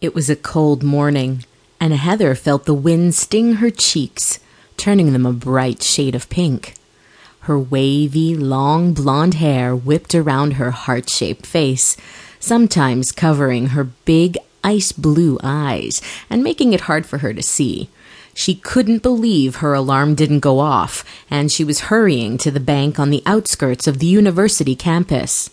It 0.00 0.14
was 0.14 0.30
a 0.30 0.36
cold 0.36 0.84
morning, 0.84 1.44
and 1.80 1.92
Heather 1.92 2.36
felt 2.36 2.66
the 2.66 2.74
wind 2.74 3.16
sting 3.16 3.54
her 3.54 3.68
cheeks, 3.68 4.38
turning 4.76 5.12
them 5.12 5.26
a 5.26 5.32
bright 5.32 5.82
shade 5.82 6.14
of 6.14 6.30
pink. 6.30 6.74
Her 7.40 7.58
wavy, 7.58 8.36
long 8.36 8.94
blonde 8.94 9.34
hair 9.34 9.74
whipped 9.74 10.14
around 10.14 10.52
her 10.52 10.70
heart 10.70 11.10
shaped 11.10 11.44
face, 11.44 11.96
sometimes 12.38 13.10
covering 13.10 13.68
her 13.68 13.82
big 13.82 14.38
ice 14.62 14.92
blue 14.92 15.36
eyes 15.42 16.00
and 16.30 16.44
making 16.44 16.72
it 16.72 16.82
hard 16.82 17.04
for 17.04 17.18
her 17.18 17.34
to 17.34 17.42
see. 17.42 17.88
She 18.34 18.54
couldn't 18.54 19.02
believe 19.02 19.56
her 19.56 19.74
alarm 19.74 20.14
didn't 20.14 20.40
go 20.40 20.60
off, 20.60 21.04
and 21.28 21.50
she 21.50 21.64
was 21.64 21.90
hurrying 21.90 22.38
to 22.38 22.52
the 22.52 22.60
bank 22.60 23.00
on 23.00 23.10
the 23.10 23.24
outskirts 23.26 23.88
of 23.88 23.98
the 23.98 24.06
university 24.06 24.76
campus. 24.76 25.50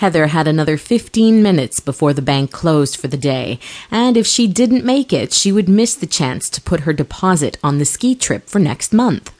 Heather 0.00 0.28
had 0.28 0.48
another 0.48 0.78
15 0.78 1.42
minutes 1.42 1.78
before 1.78 2.14
the 2.14 2.22
bank 2.22 2.50
closed 2.50 2.96
for 2.96 3.06
the 3.06 3.18
day, 3.18 3.58
and 3.90 4.16
if 4.16 4.26
she 4.26 4.46
didn't 4.46 4.82
make 4.82 5.12
it, 5.12 5.30
she 5.34 5.52
would 5.52 5.68
miss 5.68 5.94
the 5.94 6.06
chance 6.06 6.48
to 6.48 6.62
put 6.62 6.80
her 6.80 6.94
deposit 6.94 7.58
on 7.62 7.76
the 7.76 7.84
ski 7.84 8.14
trip 8.14 8.48
for 8.48 8.58
next 8.58 8.94
month. 8.94 9.30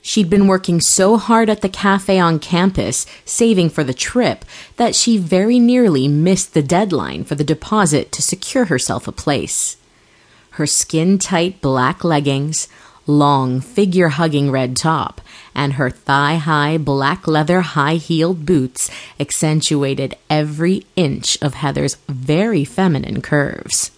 She'd 0.00 0.28
been 0.28 0.48
working 0.48 0.80
so 0.80 1.18
hard 1.18 1.48
at 1.48 1.60
the 1.60 1.68
cafe 1.68 2.18
on 2.18 2.40
campus, 2.40 3.06
saving 3.24 3.70
for 3.70 3.84
the 3.84 3.94
trip, 3.94 4.44
that 4.74 4.96
she 4.96 5.18
very 5.18 5.60
nearly 5.60 6.08
missed 6.08 6.52
the 6.52 6.64
deadline 6.64 7.22
for 7.22 7.36
the 7.36 7.44
deposit 7.44 8.10
to 8.10 8.22
secure 8.22 8.64
herself 8.64 9.06
a 9.06 9.12
place. 9.12 9.76
Her 10.58 10.66
skin 10.66 11.16
tight 11.16 11.60
black 11.60 12.02
leggings, 12.02 12.66
long 13.06 13.60
figure 13.60 14.08
hugging 14.08 14.50
red 14.50 14.76
top, 14.76 15.20
and 15.54 15.74
her 15.74 15.90
thigh 15.90 16.36
high 16.36 16.78
black 16.78 17.26
leather 17.26 17.60
high 17.60 17.96
heeled 17.96 18.46
boots 18.46 18.90
accentuated 19.18 20.16
every 20.30 20.86
inch 20.96 21.36
of 21.42 21.54
Heather's 21.54 21.96
very 22.08 22.64
feminine 22.64 23.20
curves. 23.20 23.90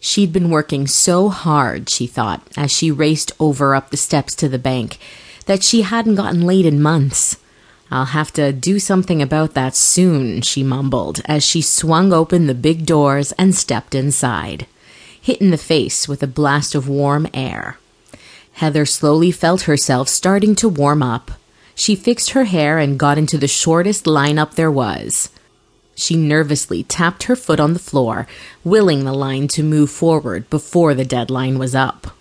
She'd 0.00 0.32
been 0.32 0.50
working 0.50 0.86
so 0.86 1.28
hard, 1.28 1.88
she 1.88 2.06
thought, 2.06 2.46
as 2.56 2.70
she 2.70 2.90
raced 2.90 3.32
over 3.40 3.74
up 3.74 3.90
the 3.90 3.96
steps 3.96 4.34
to 4.36 4.48
the 4.48 4.58
bank, 4.58 4.98
that 5.46 5.62
she 5.62 5.82
hadn't 5.82 6.16
gotten 6.16 6.42
late 6.42 6.66
in 6.66 6.80
months. 6.80 7.36
I'll 7.90 8.06
have 8.06 8.32
to 8.34 8.52
do 8.52 8.78
something 8.78 9.20
about 9.20 9.54
that 9.54 9.74
soon, 9.74 10.40
she 10.42 10.62
mumbled 10.62 11.20
as 11.26 11.44
she 11.44 11.60
swung 11.60 12.12
open 12.12 12.46
the 12.46 12.54
big 12.54 12.86
doors 12.86 13.32
and 13.32 13.54
stepped 13.54 13.94
inside, 13.94 14.66
hit 15.20 15.40
in 15.40 15.50
the 15.50 15.58
face 15.58 16.08
with 16.08 16.22
a 16.22 16.26
blast 16.26 16.74
of 16.74 16.88
warm 16.88 17.26
air. 17.34 17.76
Heather 18.52 18.86
slowly 18.86 19.30
felt 19.30 19.62
herself 19.62 20.08
starting 20.08 20.54
to 20.56 20.68
warm 20.68 21.02
up. 21.02 21.32
She 21.74 21.96
fixed 21.96 22.30
her 22.30 22.44
hair 22.44 22.78
and 22.78 22.98
got 22.98 23.18
into 23.18 23.38
the 23.38 23.48
shortest 23.48 24.04
lineup 24.04 24.54
there 24.54 24.70
was. 24.70 25.30
She 25.94 26.16
nervously 26.16 26.82
tapped 26.84 27.24
her 27.24 27.36
foot 27.36 27.60
on 27.60 27.72
the 27.72 27.78
floor, 27.78 28.26
willing 28.64 29.04
the 29.04 29.12
line 29.12 29.48
to 29.48 29.62
move 29.62 29.90
forward 29.90 30.48
before 30.50 30.94
the 30.94 31.04
deadline 31.04 31.58
was 31.58 31.74
up. 31.74 32.16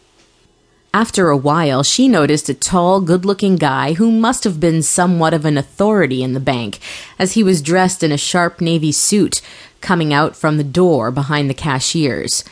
After 0.94 1.30
a 1.30 1.38
while, 1.38 1.84
she 1.84 2.10
noticed 2.10 2.50
a 2.50 2.54
tall, 2.54 3.00
good 3.00 3.24
looking 3.24 3.56
guy 3.56 3.94
who 3.94 4.12
must 4.12 4.44
have 4.44 4.60
been 4.60 4.82
somewhat 4.82 5.34
of 5.34 5.46
an 5.46 5.58
authority 5.58 6.22
in 6.22 6.34
the 6.34 6.40
bank, 6.42 6.80
as 7.18 7.34
he 7.34 7.44
was 7.44 7.62
dressed 7.62 8.04
in 8.04 8.12
a 8.12 8.18
sharp 8.18 8.60
navy 8.60 8.92
suit, 8.92 9.42
coming 9.80 10.14
out 10.14 10.36
from 10.36 10.58
the 10.58 10.66
door 10.66 11.10
behind 11.10 11.50
the 11.50 11.54
cashiers. 11.54 12.44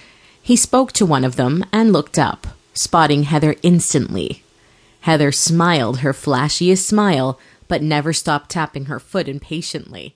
He 0.41 0.55
spoke 0.55 0.93
to 0.93 1.05
one 1.05 1.25
of 1.25 1.35
them 1.35 1.65
and 1.73 1.91
looked 1.91 2.17
up 2.17 2.47
spotting 2.73 3.23
Heather 3.23 3.55
instantly. 3.63 4.43
Heather 5.01 5.31
smiled 5.31 5.99
her 5.99 6.13
flashiest 6.13 6.85
smile, 6.85 7.39
but 7.67 7.81
never 7.81 8.13
stopped 8.13 8.51
tapping 8.51 8.85
her 8.85 8.99
foot 8.99 9.27
impatiently. 9.27 10.15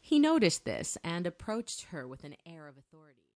He 0.00 0.18
noticed 0.18 0.64
this 0.64 0.98
and 1.04 1.26
approached 1.26 1.86
her 1.90 2.06
with 2.06 2.24
an 2.24 2.36
air 2.44 2.66
of 2.66 2.76
authority. 2.76 3.29